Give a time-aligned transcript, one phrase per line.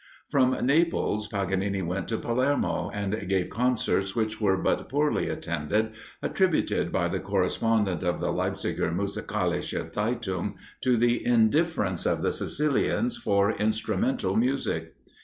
[0.31, 5.91] From Naples Paganini went to Palermo, and gave concerts, which were but poorly attended,
[6.23, 13.15] attributed by the correspondent of the "Leipziger Musikalische Zeitung" to the indifference of the Sicilians
[13.15, 14.95] for instrumental music.